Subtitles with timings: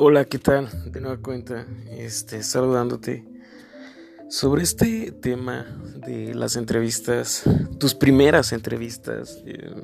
[0.00, 0.68] Hola, ¿qué tal?
[0.92, 3.26] De nueva cuenta, este, saludándote
[4.30, 5.66] sobre este tema
[6.06, 7.42] de las entrevistas,
[7.80, 9.42] tus primeras entrevistas.
[9.44, 9.74] Eh,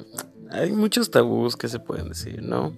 [0.52, 2.77] hay muchos tabús que se pueden decir, ¿no?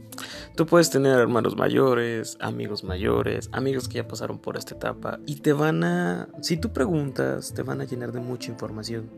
[0.54, 5.36] Tú puedes tener hermanos mayores, amigos mayores, amigos que ya pasaron por esta etapa y
[5.36, 9.10] te van a, si tú preguntas, te van a llenar de mucha información.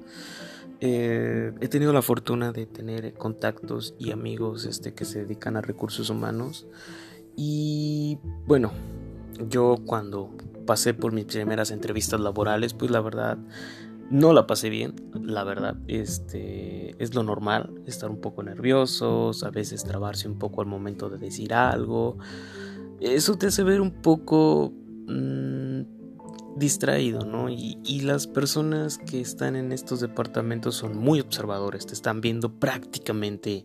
[0.80, 5.60] Eh, he tenido la fortuna de tener contactos y amigos este, que se dedican a
[5.60, 6.66] recursos humanos
[7.40, 8.72] y bueno,
[9.48, 13.38] yo cuando pasé por mis primeras entrevistas laborales, pues la verdad
[14.10, 19.50] no la pasé bien, la verdad, este es lo normal, estar un poco nerviosos, a
[19.50, 22.18] veces trabarse un poco al momento de decir algo.
[22.98, 24.72] Eso te hace ver un poco
[25.06, 25.82] mm,
[26.56, 27.50] distraído, ¿no?
[27.50, 32.58] Y, y, las personas que están en estos departamentos son muy observadores, te están viendo
[32.58, 33.64] prácticamente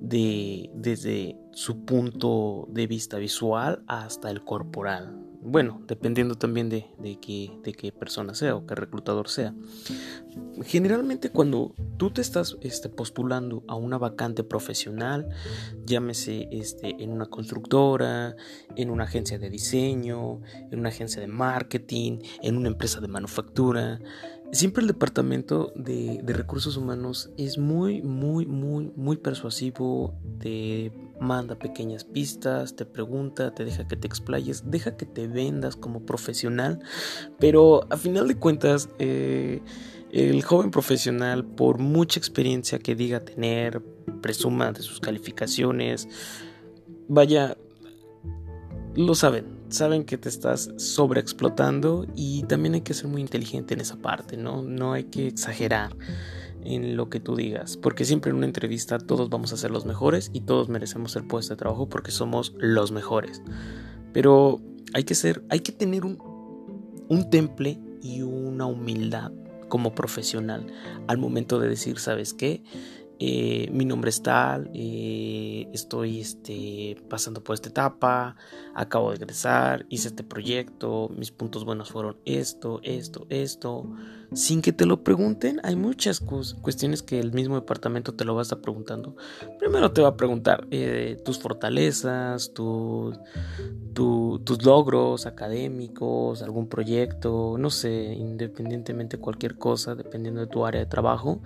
[0.00, 5.22] de, desde su punto de vista visual hasta el corporal.
[5.48, 9.54] Bueno, dependiendo también de, de, qué, de qué persona sea o qué reclutador sea.
[10.64, 15.28] Generalmente cuando tú te estás este, postulando a una vacante profesional,
[15.84, 18.34] llámese este, en una constructora,
[18.74, 20.40] en una agencia de diseño,
[20.72, 24.00] en una agencia de marketing, en una empresa de manufactura,
[24.52, 30.14] Siempre el departamento de, recursos humanos es muy, muy, muy, muy persuasivo.
[30.38, 35.76] Te manda pequeñas pistas, te pregunta, te deja que te explayes, deja que te vendas
[35.76, 36.80] como profesional.
[37.38, 39.62] Pero a final de cuentas, eh,
[40.12, 43.82] el joven profesional, por mucha experiencia que diga tener,
[44.22, 46.08] presuma de sus calificaciones,
[47.08, 47.56] vaya,
[48.94, 53.80] lo saben, saben que te estás sobreexplotando y también hay que ser muy inteligente en
[53.80, 54.62] esa parte, ¿no?
[54.62, 55.96] No hay que exagerar
[56.64, 59.86] en lo que tú digas, porque siempre en una entrevista todos vamos a ser los
[59.86, 63.42] mejores y todos merecemos el puesto de trabajo porque somos los mejores.
[64.12, 64.60] Pero
[64.94, 66.18] hay que ser, hay que tener un,
[67.08, 69.32] un temple y una humildad
[69.68, 70.66] como profesional
[71.06, 72.62] al momento de decir, ¿sabes qué?
[73.18, 78.36] Eh, mi nombre es tal, eh, estoy este, pasando por esta etapa,
[78.74, 83.90] acabo de egresar, hice este proyecto, mis puntos buenos fueron esto, esto, esto.
[84.32, 88.40] Sin que te lo pregunten, hay muchas cuestiones que el mismo departamento te lo va
[88.40, 89.16] a estar preguntando.
[89.58, 93.16] Primero te va a preguntar eh, tus fortalezas, tus
[94.64, 101.40] logros académicos, algún proyecto, no sé, independientemente cualquier cosa, dependiendo de tu área de trabajo.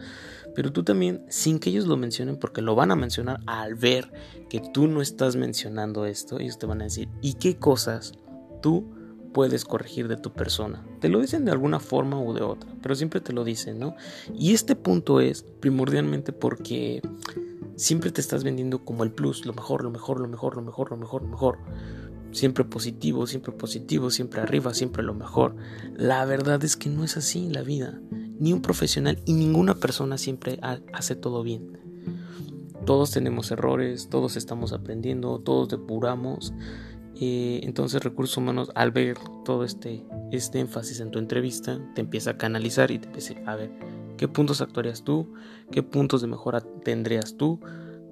[0.54, 4.10] Pero tú también, sin que ellos lo mencionen, porque lo van a mencionar al ver
[4.48, 8.14] que tú no estás mencionando esto, ellos te van a decir, ¿y qué cosas
[8.62, 8.99] tú
[9.32, 10.84] puedes corregir de tu persona?
[11.00, 13.94] Te lo dicen de alguna forma u de otra, pero siempre te lo dicen, ¿no?
[14.34, 17.02] Y este punto es primordialmente porque
[17.76, 20.90] siempre te estás vendiendo como el plus, lo mejor, lo mejor, lo mejor, lo mejor,
[20.90, 21.58] lo mejor, lo mejor.
[22.32, 25.56] Siempre positivo, siempre positivo, siempre arriba, siempre lo mejor.
[25.96, 28.00] La verdad es que no es así la vida
[28.40, 31.78] ni un profesional y ninguna persona siempre hace todo bien.
[32.86, 36.54] Todos tenemos errores, todos estamos aprendiendo, todos depuramos.
[37.22, 42.30] Eh, entonces recursos humanos al ver todo este, este énfasis en tu entrevista te empieza
[42.30, 43.70] a canalizar y te empieza a ver
[44.16, 45.30] qué puntos actuarías tú,
[45.70, 47.60] qué puntos de mejora tendrías tú,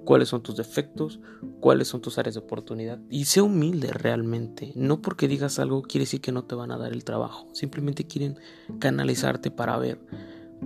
[0.05, 1.19] cuáles son tus defectos,
[1.59, 2.99] cuáles son tus áreas de oportunidad.
[3.09, 4.73] Y sé humilde realmente.
[4.75, 7.47] No porque digas algo quiere decir que no te van a dar el trabajo.
[7.53, 8.37] Simplemente quieren
[8.79, 9.99] canalizarte para ver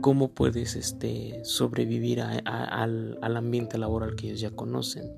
[0.02, 5.12] cómo puedes este, sobrevivir al, al, ambiente laboral que ellos ya conocen.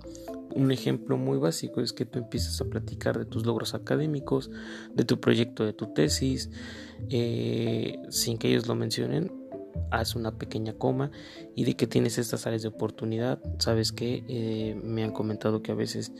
[0.55, 4.49] Un ejemplo muy básico es que tú empiezas a platicar de tus logros académicos,
[4.93, 6.49] de tu proyecto, de tu tesis,
[7.09, 9.31] eh, sin que ellos lo mencionen,
[9.91, 11.11] haz una pequeña coma
[11.55, 13.39] y de que tienes estas áreas de oportunidad.
[13.59, 16.13] Sabes que eh, me han comentado que a veces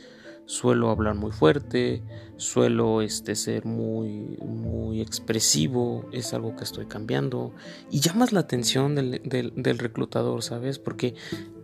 [0.46, 2.02] suelo hablar muy fuerte,
[2.36, 7.52] suelo este, ser muy, muy expresivo, es algo que estoy cambiando
[7.90, 10.78] y llamas la atención del, del, reclutador, ¿sabes?
[10.78, 11.14] Porque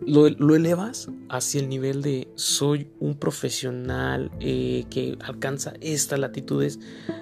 [0.05, 6.79] lo, lo, elevas hacia el nivel de soy un profesional eh, que alcanza estas latitudes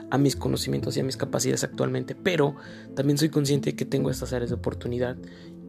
[0.10, 2.56] a mis conocimientos y a mis capacidades actualmente, pero
[2.96, 5.16] también soy consciente de que tengo estas áreas de oportunidad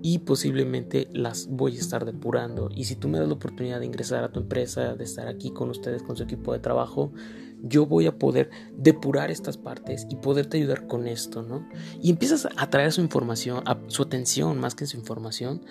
[0.03, 2.71] y posiblemente las voy a estar depurando.
[2.75, 5.51] Y si tú me das la oportunidad de ingresar a tu empresa, de estar aquí
[5.53, 7.13] con ustedes, con su equipo de trabajo,
[7.63, 11.69] yo voy a poder depurar estas partes y poderte ayudar con esto, ¿no?
[12.01, 15.65] Y empiezas a traer su información, su atención más que su información,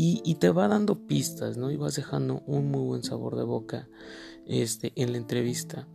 [0.00, 1.72] y, te va dando pistas, ¿no?
[1.72, 3.88] Y vas dejando un muy buen sabor de boca
[4.46, 5.88] este, en la entrevista.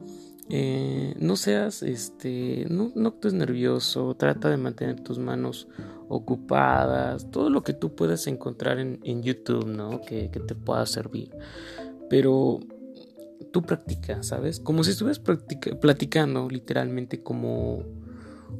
[0.49, 5.69] Eh, no seas, este, no, no nervioso, trata de mantener tus manos
[6.13, 10.01] ocupadas, todo lo que tú puedas encontrar en, YouTube, ¿no?
[10.01, 11.31] Que, que, te pueda servir.
[12.09, 12.59] Pero
[13.51, 14.59] tú practicas, ¿sabes?
[14.59, 17.83] Como si estuvieras platicando literalmente como,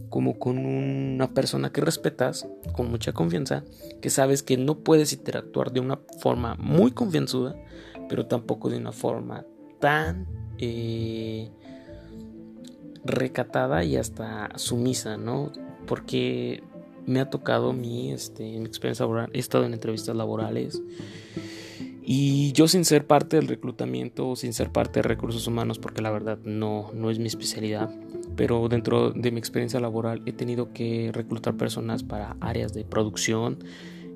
[0.09, 3.63] como con una persona que respetas, con mucha confianza,
[4.01, 7.55] que sabes que no puedes interactuar de una forma muy confianzuda,
[8.07, 9.45] pero tampoco de una forma
[9.79, 10.27] tan
[10.59, 11.49] eh,
[13.03, 15.51] recatada y hasta sumisa, ¿no?
[15.87, 16.63] Porque
[17.05, 20.81] me ha tocado mi, este, mi experiencia laboral, he estado en entrevistas laborales
[22.05, 26.11] y yo sin ser parte del reclutamiento, sin ser parte de recursos humanos, porque la
[26.11, 27.89] verdad no, no es mi especialidad,
[28.35, 33.59] pero dentro de mi experiencia laboral he tenido que reclutar personas para áreas de producción,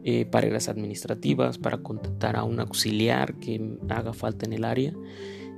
[0.03, 4.93] eh, para áreas administrativas, para contactar a un auxiliar que haga falta en el área.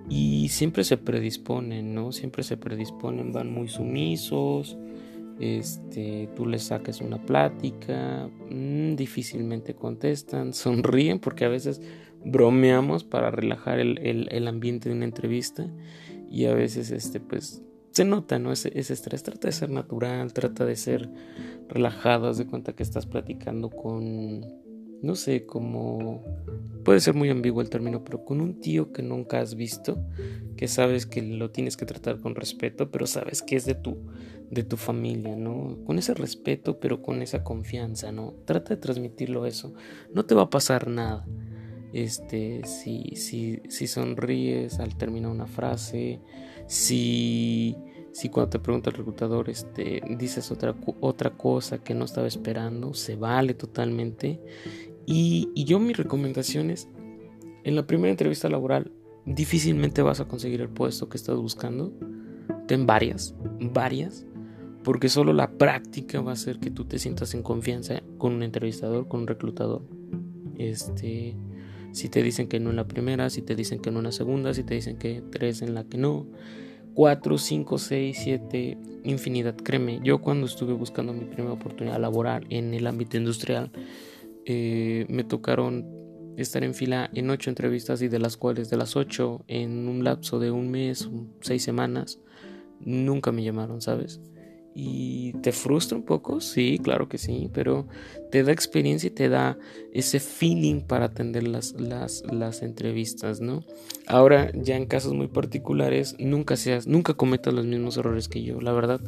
[0.07, 2.11] Y siempre se predisponen, ¿no?
[2.11, 4.77] Siempre se predisponen, van muy sumisos,
[5.39, 11.81] este, tú les sacas una plática, mm, difícilmente contestan, sonríen porque a veces
[12.23, 15.67] bromeamos para relajar el, ambiente de una entrevista
[16.29, 19.23] y a veces este pues se nota no ese, estrés.
[19.23, 21.09] Trata de ser natural trata de ser
[21.69, 24.45] relajado haz de cuenta que estás platicando con
[25.01, 26.23] no sé como
[26.83, 29.97] puede ser muy ambiguo el término pero con un tío que nunca has visto
[30.57, 33.97] que sabes que lo tienes que tratar con respeto pero sabes que es de tu
[34.49, 39.45] de tu familia no con ese respeto pero con esa confianza no trata de transmitirlo
[39.45, 39.73] eso.
[40.13, 41.25] No te va a pasar nada.
[41.93, 46.19] Este, si, si, si sonríes al terminar una frase,
[46.67, 47.75] si,
[48.11, 52.93] si cuando te pregunta el reclutador este, dices otra, otra cosa que no estaba esperando,
[52.93, 54.39] se vale totalmente.
[55.05, 56.87] Y, y yo mi recomendación es,
[57.63, 58.91] en la primera entrevista laboral,
[59.25, 61.93] difícilmente vas a conseguir el puesto que estás buscando.
[62.67, 64.25] Ten varias, varias,
[64.83, 68.43] porque solo la práctica va a hacer que tú te sientas en confianza con un
[68.43, 69.83] entrevistador, con un reclutador.
[70.57, 71.35] Este,
[71.91, 74.11] si te dicen que no en la primera, si te dicen que no en la
[74.11, 76.27] segunda, si te dicen que tres en la que no.
[76.93, 79.55] Cuatro, cinco, seis, siete, infinidad.
[79.55, 83.71] Créeme, yo cuando estuve buscando mi primera oportunidad laboral en el ámbito industrial,
[84.45, 85.85] eh, me tocaron
[86.37, 90.03] estar en fila en ocho entrevistas y de las cuales de las ocho en un
[90.03, 91.09] lapso de un mes,
[91.41, 92.19] seis semanas,
[92.79, 94.21] nunca me llamaron, ¿sabes?
[94.75, 97.87] Y te frustra un poco, sí, claro que sí, pero
[98.31, 99.57] te da experiencia y te da
[99.93, 103.63] ese feeling para atender las, las, las entrevistas, ¿no?
[104.07, 108.61] Ahora, ya en casos muy particulares, nunca seas, nunca cometas los mismos errores que yo,
[108.61, 109.01] la verdad,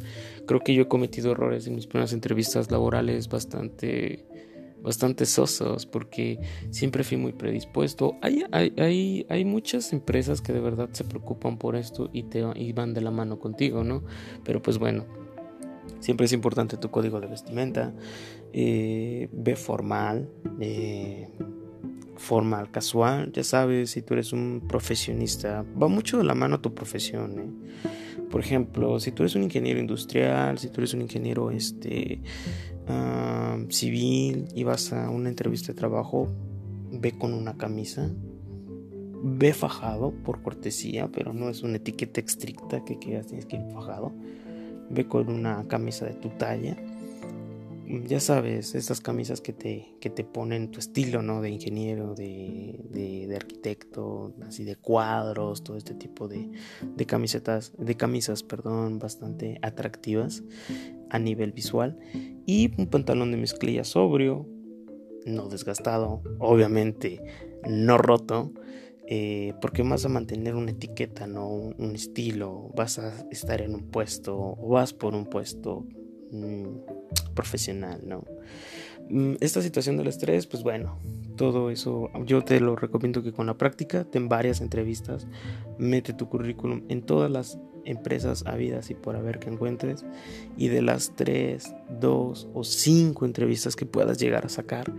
[0.46, 4.26] creo que yo he cometido errores en mis primeras entrevistas laborales bastante
[4.82, 8.16] bastante sosos porque siempre fui muy predispuesto.
[8.20, 12.44] Hay, hay, hay, hay, muchas empresas que de verdad se preocupan por esto y, te,
[12.56, 14.02] y van de la mano contigo, ¿no?
[14.44, 15.06] Pero pues bueno,
[16.00, 17.92] Siempre es importante tu código de vestimenta.
[18.52, 20.28] Eh, ve formal,
[20.60, 21.28] eh,
[22.16, 23.32] formal, casual.
[23.32, 27.38] Ya sabes, si tú eres un profesionista, va mucho de la mano tu profesión.
[27.38, 27.50] ¿eh?
[28.30, 32.20] Por ejemplo, si tú eres un ingeniero industrial, si tú eres un ingeniero este,
[32.88, 36.28] ah, civil y vas a una entrevista de trabajo,
[36.90, 38.10] ve con una camisa.
[39.24, 43.62] Ve fajado por cortesía, pero no es una etiqueta estricta que quieras, tienes que ir
[43.72, 44.12] fajado
[44.92, 46.76] ve con una camisa de tu talla.
[48.06, 51.42] Ya sabes, estas camisas que te, que te ponen tu estilo, ¿no?
[51.42, 56.50] De ingeniero, de, de, arquitecto, así de cuadros, todo este tipo de,
[56.82, 60.42] de camisetas, de camisas, perdón, bastante atractivas
[61.10, 61.98] a nivel visual.
[62.46, 64.46] Y un pantalón de mezclilla sobrio,
[65.26, 67.22] no desgastado, obviamente
[67.68, 68.52] no roto
[69.14, 73.82] eh, porque vas a mantener una etiqueta, no un, estilo, vas a estar en un
[73.90, 75.84] puesto o vas por un puesto
[76.30, 78.24] mm, profesional, ¿no?
[79.10, 80.98] Mm, esta situación del estrés, pues bueno,
[81.36, 85.26] todo eso yo te lo recomiendo que con la práctica, ten varias entrevistas,
[85.76, 90.06] mete tu currículum en todas las empresas habidas y por haber que encuentres
[90.56, 94.90] y de las tres, dos o cinco entrevistas que puedas llegar a sacar,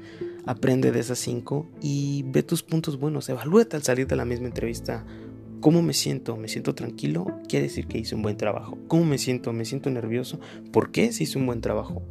[0.46, 4.48] aprende de esas cinco y ve tus puntos buenos, evalúate al salir de la misma
[4.48, 5.06] entrevista.
[5.60, 6.36] ¿Cómo me siento?
[6.36, 7.26] ¿Me siento tranquilo?
[7.48, 8.78] Quiere decir que hice un buen trabajo.
[8.88, 9.54] ¿Cómo me siento?
[9.54, 10.40] ¿Me siento nervioso?
[10.74, 12.04] ¿Por qué se hizo un buen trabajo?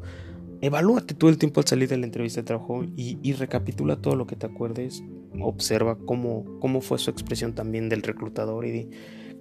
[0.63, 4.27] Evalúate todo el tiempo al salir de la entrevista de trabajo y, recapitula todo lo
[4.27, 5.03] que te acuerdes.
[5.41, 8.91] Observa cómo, cómo fue su expresión también del reclutador y di,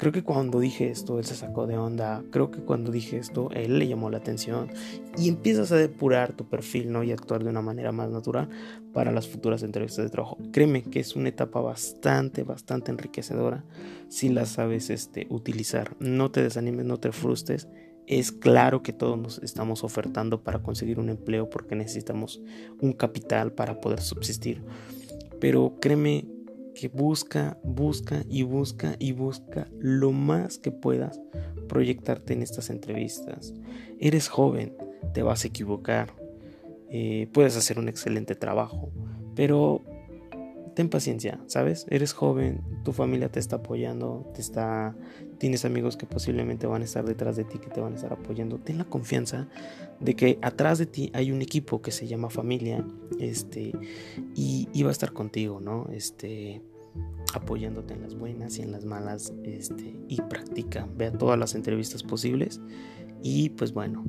[0.01, 2.23] creo que cuando dije esto, él se sacó de onda.
[2.31, 4.67] Creo que cuando dije esto, él le llamó la atención.
[5.15, 7.03] Y empiezas a depurar tu perfil, ¿no?
[7.03, 8.49] Y actuar de una manera más natural
[8.93, 10.39] para las futuras entrevistas de trabajo.
[10.51, 13.63] Créeme que es una etapa bastante, bastante enriquecedora
[14.09, 15.95] si la sabes este, utilizar.
[15.99, 17.67] No te desanimes, no te frustres
[18.07, 22.41] es claro que todos nos estamos ofertando para conseguir un empleo porque necesitamos
[22.79, 24.63] un capital para poder subsistir.
[25.39, 26.25] Pero créeme
[26.75, 31.19] que busca, busca y busca y busca lo más que puedas
[31.67, 33.53] proyectarte en estas entrevistas.
[33.99, 34.75] Eres joven,
[35.13, 36.13] te vas a equivocar,
[36.89, 38.91] eh, puedes hacer un excelente trabajo,
[39.35, 39.81] pero
[40.75, 41.85] ten paciencia, ¿sabes?
[41.89, 44.95] Eres joven, tu familia te está apoyando, te está,
[45.37, 48.13] tienes amigos que posiblemente van a estar detrás de ti, que te van a estar
[48.13, 48.57] apoyando.
[48.57, 49.47] Ten la confianza
[49.99, 52.85] de que atrás de ti hay un equipo que se llama familia,
[53.19, 53.73] este,
[54.35, 55.87] y, y va a estar contigo, ¿no?
[55.91, 56.61] Este,
[57.33, 62.03] apoyándote en las buenas y en las malas, este, y practica, vea todas las entrevistas
[62.03, 62.59] posibles,
[63.23, 64.03] y pues bueno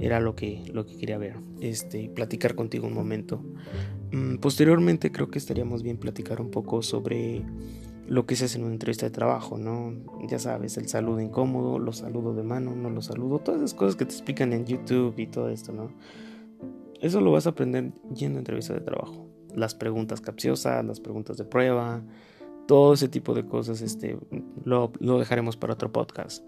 [0.00, 3.42] era lo que, lo que quería ver, este, platicar contigo un momento.
[4.12, 7.44] Mm, posteriormente creo que estaríamos bien platicar un poco sobre
[8.06, 9.92] lo que se hace en una entrevista de trabajo, ¿no?
[10.26, 13.96] Ya sabes, el saludo incómodo, los saludo de mano, no los saludo, todas esas cosas
[13.96, 15.92] que te explican en YouTube y todo esto, ¿no?
[17.00, 19.28] Eso lo vas a aprender yendo a entrevista de trabajo.
[19.54, 22.02] Las preguntas capciosas, las preguntas de prueba,
[22.66, 24.18] todo ese tipo de cosas este,
[24.64, 26.44] lo, lo, dejaremos para otro podcast.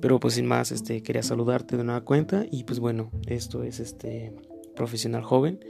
[0.00, 3.80] Pero pues sin más, este, quería saludarte de nueva cuenta y pues bueno, esto es
[3.80, 4.34] este
[4.74, 5.60] profesional joven.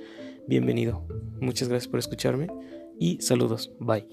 [0.49, 1.07] Bienvenido.
[1.41, 2.49] Muchas gracias por escucharme
[2.99, 3.73] y saludos.
[3.81, 4.07] Bye.